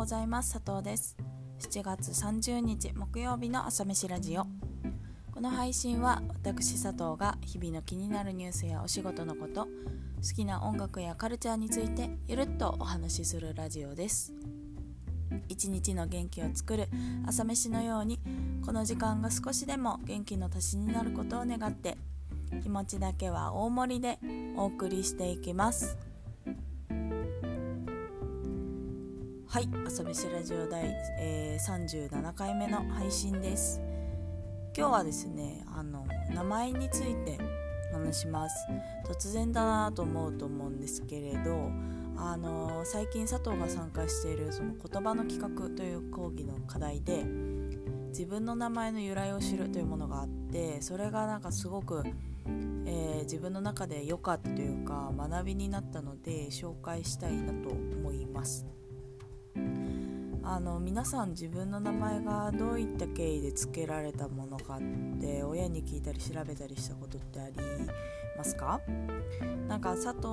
[0.00, 0.54] ございます。
[0.54, 1.14] 佐藤です。
[1.58, 4.46] 7月30日木曜日の朝飯ラジオ。
[5.30, 9.68] この配信は私佐藤が日々の気になるニュースやお仕事のこと好
[10.34, 14.32] きな音楽やカルチャーについてゆるっとお話しするラジオです。
[15.50, 16.88] 一日の元気を作る
[17.26, 18.20] 朝飯のように
[18.64, 21.98] この時間が少しでも元気の足しになることを願って
[22.62, 24.18] 気持ちだけは大盛りで
[24.56, 25.98] お送りしていきます。
[29.50, 30.84] はい朝飯ラジオ第、
[31.18, 33.80] えー、37回目の配信です
[34.76, 37.36] 今日はですねあの名前について
[37.92, 38.54] 話します
[39.04, 41.68] 突然だなと思うと思うんですけれど
[42.16, 47.24] あの最近佐藤が参加しているその言葉の企画という講義の課題で
[48.10, 52.04] 自分の名前の由来を知るというものがあってそれがなんかすごく、
[52.86, 58.64] えー、自分の中で良かったというか学びになったので紹介したいなと思います。
[60.50, 67.54] あの皆さん自分の名前がどういった経緯で付けられたものかって親に聞いたり調べたりしたことってあり
[68.36, 68.80] ますか？
[69.68, 70.24] なんか佐藤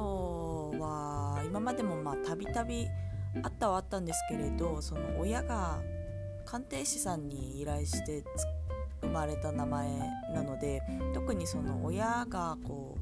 [0.82, 2.88] は今までもまあたびたび
[3.44, 5.78] あったはあったんですけれどその親が
[6.46, 8.24] 鑑定士さんに依頼して
[9.02, 9.88] 生まれた名前
[10.34, 10.82] なので
[11.14, 12.98] 特にその親がこ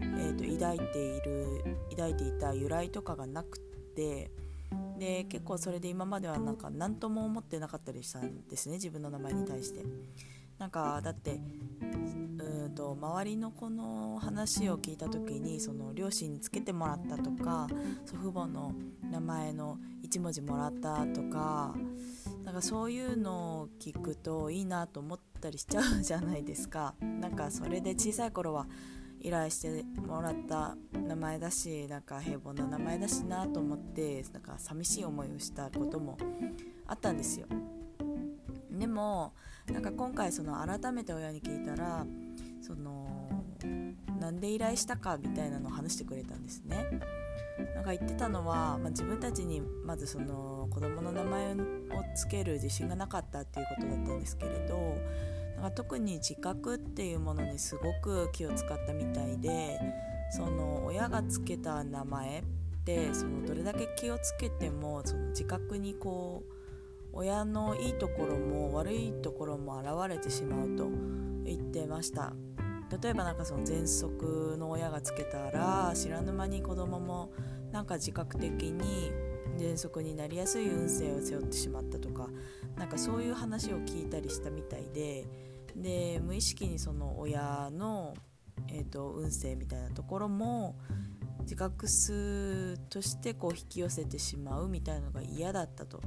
[0.00, 3.58] う、えーと、抱いている抱いていた由来とかがなく
[3.96, 4.30] て
[4.98, 9.84] で結構それで今まではなんか何とも思ってなかったりしたんですね自分の名前に対して。
[10.58, 11.40] なんかだって
[11.80, 17.66] うんと周りの子の話を聞いた時にその両親につけてもらったとか
[18.04, 18.72] 祖父母の
[19.10, 21.74] 名前の1文字もらったとか
[22.44, 26.94] なんかそういうのを聞くといいなと思ったりしちゃうじゃないですか。
[27.00, 28.66] なんかそれで小さい頃は
[29.20, 36.16] 依頼してもらった名前だしなんか平凡な名前だしなと思ってなんか寂しい思いをしたことも
[36.86, 37.46] あったんですよ。
[38.70, 39.32] でも
[39.66, 42.06] なんか今回その改めて親に聞いたら
[42.60, 43.28] その
[44.20, 46.86] なんで依頼したかみたいなのを話してくれたんですね。
[47.74, 51.56] なんか言ってたのは、まあ、自分たちにまずその子供の名前を
[52.14, 54.96] 付ける自信がなかったっていうことだったんですけれど
[55.74, 59.80] 特に自覚っていうものにすごく気を使ったみたいで
[60.30, 62.44] その親がつけた名前っ
[62.84, 66.52] てそのどれだけ気をつけてもその自覚にこう
[67.12, 70.88] 親のいいところも悪いところも現れてしまうと
[71.44, 72.32] 言ってました。
[73.02, 77.32] 例えばなんかその喘息の親がつけたら知らぬ間に子供も
[77.70, 79.12] なんか自覚的に
[79.58, 82.28] 喘息になりやすい運勢を背負ってしまったとか
[82.76, 85.26] なんかそういう話を聞いたりしたみたいで
[85.82, 88.14] で無意識にその親の、
[88.68, 90.76] えーと、運勢みたいなところも
[91.42, 96.00] 自覚数としてこう引き寄せてしまうみたいなのが嫌だったと。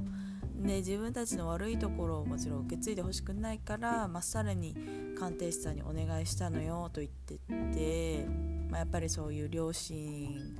[0.56, 4.76] で自分たちの悪いところをもちろん受け継いでほしくないからまっさらに
[5.18, 7.38] 鑑定士さんにお願いしたのよと言って
[7.74, 8.26] て、
[8.70, 10.56] まあ、やっぱりそういう両親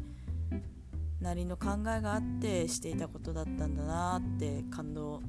[1.21, 5.23] なりの考えがあってしていたことだったんだなって感動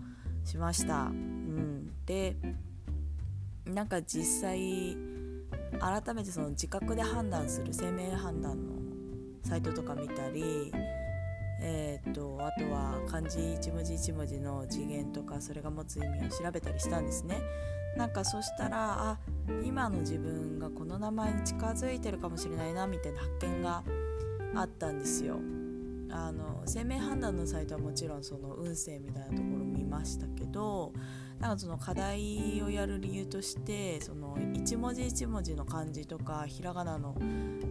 [0.43, 1.03] しました。
[1.03, 2.35] うん、で
[3.65, 4.97] なんか実際
[5.79, 8.73] 改めてその自覚で判断する生命判断の
[9.43, 10.71] サイトとか見たり
[11.65, 17.41] えー、とあとは漢字一文字一文字の次元とかそれが持つ意味を調べたりしたんですね。
[17.95, 19.19] なんかそしたらあ
[19.63, 23.83] 今の自分がこの名前に近づいてるかもしれないなみたいな発見が
[24.55, 25.39] あったんですよ。
[26.09, 30.91] あの生命判断のサイトはもちろんその運勢みたいなところ見ましたけど
[31.43, 37.17] なんかその課題をやる理由としてその一文字一文字の漢字とかひらがなの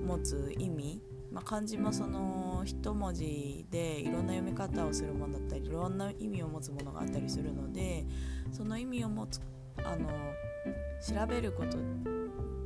[0.07, 1.01] 持つ意味、
[1.31, 8.05] まあ、漢字もその一文字でいろんな読み方をするものだったりいろんな意味を持つものがあったりするので
[8.53, 9.41] その意味を持つ
[9.83, 10.07] あの
[11.01, 11.79] 調べること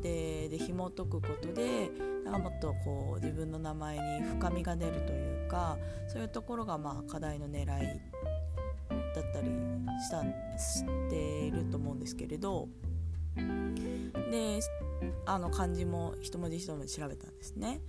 [0.03, 1.89] でで紐解くことで
[2.25, 5.79] なんかもっとこう自分の名前に深みが出るというか
[6.09, 8.01] そういうところがまあ課題の狙い
[9.17, 9.49] だったり
[9.99, 10.23] した
[10.59, 12.69] していると思うんですけれど
[14.31, 14.61] で
[15.25, 17.81] あの漢字も一文字一文字調べたんですね。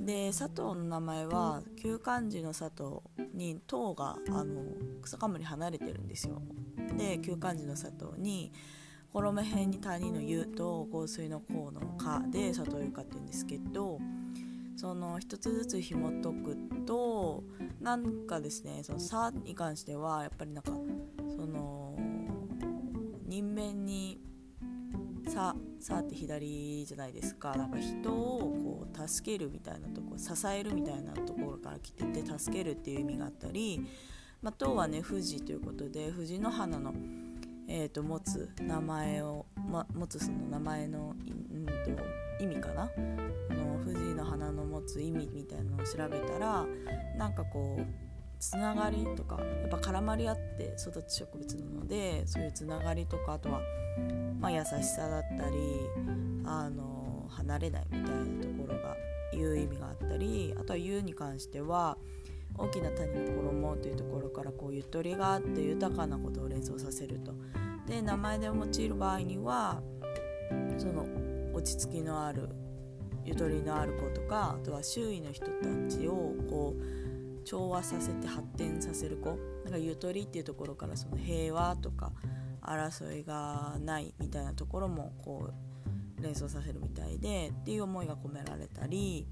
[0.00, 3.00] で佐藤の名前は旧漢字の佐藤
[3.34, 4.62] に「唐」があの
[5.02, 6.42] 草冠離れてるんですよ。
[6.96, 8.52] で旧漢字の佐藤に
[9.12, 13.98] 衣辺に谷の湯と香水の香の「か」で佐藤ゆかっていうんですけど
[14.76, 17.44] その一つずつ紐解くと
[17.80, 20.72] なんかですねその「さ」に関してはやっぱりなんか
[21.36, 21.98] その
[23.24, 24.20] 人面に
[25.28, 27.56] 「さ」「さ」って左じゃないですか。
[27.56, 33.86] なんか人をこう助けるみたいなとこ支えるみたいなところから来てて助けるっていう意味があったり
[34.42, 36.94] まあ、塔はね富士ということで富士の花の、
[37.68, 41.16] えーと、持つ名前を、ま、持つその名前の、
[41.50, 41.72] うんと、
[42.40, 42.84] 意味かな？
[43.56, 46.66] の富士の花の持つ意味みたいなのを調べたら
[47.16, 47.86] なんかこう
[48.40, 53.60] つながりとかやっぱ絡まり合って育つ植物なのでそういうつながりとかあとは、
[54.40, 55.56] まあ、優しさだったり
[56.44, 58.96] あの離れないみたいなところが
[59.32, 61.96] 言う意味があったりあとは言うに関しては
[62.58, 67.32] 大きな谷の衣というところからこうゆとりがあって豊かなことを連想させると。
[67.86, 69.80] で名前で用いる場合には
[70.76, 71.06] その
[71.54, 72.48] 落ち着きのある
[73.26, 79.38] ゆとりのある子とかあとは周囲の人たちをこう調和させて発展させる子。
[79.64, 82.12] なんかゆとりっていうところからその平和とか
[82.62, 85.50] 争いがないみたいなところもこ
[86.18, 89.26] う連想させるみたいでっていう思いが込められたり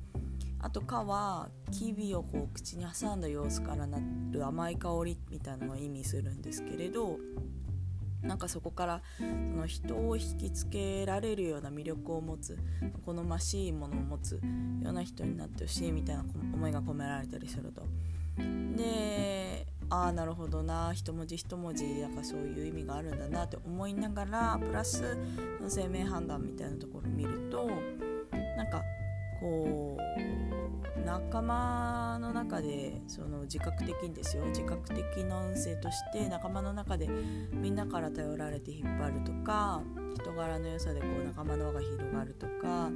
[0.59, 4.01] あと「か」はキビをこう口に挟んだ様子からな
[4.31, 7.19] る甘い香りみたいなのを意味するんですけれど
[8.25, 12.59] なんかそこからその人を引きつけられるような魅力を持つ
[13.05, 14.41] 好ましいものを持つよ
[14.91, 16.25] うな人になってほしいみたいな
[16.55, 17.83] 思いが込められたりすると。
[18.77, 25.17] でああなるほどな一文字一文字なんかそういう意味があるんだなって思いながらプラス
[25.61, 27.69] の生命判断みたいなところを見ると
[28.57, 28.83] なんか
[29.41, 29.99] こ
[30.51, 30.54] う
[31.05, 37.09] 仲間の中でその自覚的にですよ自覚的な運勢として仲間の中で
[37.53, 39.83] みんなから頼られて引っ張るとか
[40.15, 42.91] 人柄の良さでこう仲間の輪が広がるとか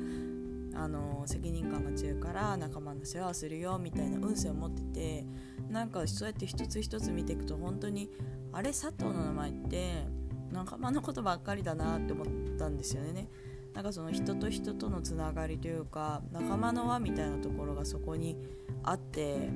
[0.74, 5.26] あの責任感が強いから仲間の世話をするよみたいな運勢を持ってて
[5.68, 8.10] なんかそうやって一つ一つ見ていくと本当に
[8.52, 10.06] あれ佐藤の名前って
[10.52, 13.28] 仲間のことばっかりだなって思ったんですよね。
[13.74, 18.36] なんかその人と人とのつながりというか仲間の輪みたいなところがそこに
[18.82, 19.50] あって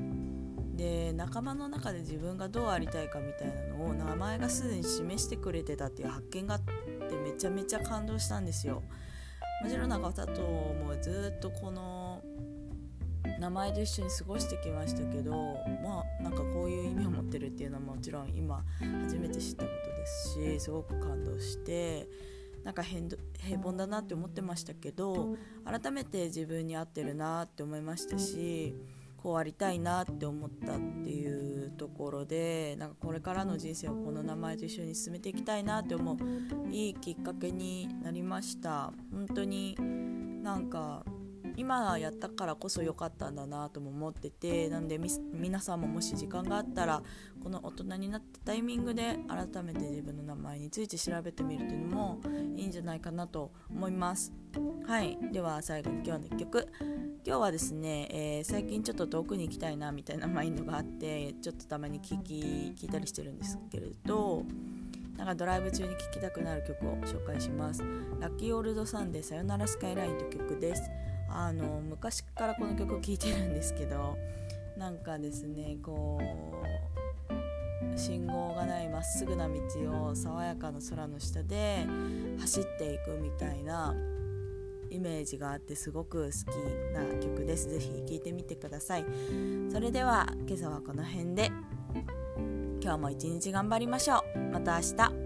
[0.75, 6.73] で仲間の中で自分がどうありたいかみたいなのを名前がすでに示してくれてたっていう発見があって
[7.17, 8.83] めちゃめちゃ感動したんですよ。
[9.63, 12.21] もちろん中佐藤もずっとこの
[13.39, 15.33] 名前と一緒に過ごしてきましたけど
[15.83, 18.65] まあなんかこういう意味を持ってるっていうのはもちろん今
[19.05, 22.09] 初めて知ったことですしすごく感動して
[22.65, 23.03] なんか平
[23.63, 28.75] 凡だなって思ってましたけど改めて自分に合ってるなって思いましたし
[29.23, 36.19] こうありたいなって思ったっていうところでなんかこれからの人生をこの名前と一緒に進めていきたいなって思う
[36.71, 38.93] いいきっかけになりました。
[39.13, 39.77] 本当に
[40.43, 41.05] なんか
[41.57, 44.99] 今やったからこそ良かったんだなとも思っててなんで
[45.33, 47.03] 皆さんももし時間があったら
[47.43, 52.21] この大人になったタイミングで改めて自分の名前について調べてみるというのも
[52.57, 54.33] いいんじゃないかなと思います。
[54.87, 55.19] はい。
[55.33, 56.69] では最後に今日の1曲。
[57.25, 64.43] 今日はですね、えー、最近ちょっと遠くに行きたいなみたいなマインドがあってちょっとたまに聞き聞いたりしてるんですけれど
[65.17, 67.85] なんかドライブ中に聴きたくなる曲を紹介します。
[68.19, 70.83] ラッキーオールドサンデーさよならスカイラインという曲です
[71.35, 74.17] あの昔からこの曲を聴いてるんですけど
[74.77, 79.55] なんかですねこう信号がないまっすぐな道
[80.09, 81.87] を爽やかな空の下で
[82.41, 83.95] 走っていくみたいな
[84.91, 86.55] イメージがあってすごく好き
[86.95, 87.69] な曲です。
[87.71, 89.05] ぜひ聴いてみてください。
[89.71, 91.51] それでは今朝はこの辺で
[92.83, 94.39] 今日も一日頑張りましょう。
[94.53, 95.22] また明日。